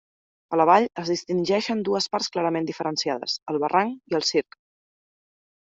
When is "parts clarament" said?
2.15-2.71